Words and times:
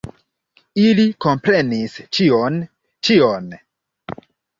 Ili 0.83 1.03
komprenis 1.25 1.97
ĉion, 2.19 2.57
ĉion! 3.09 3.53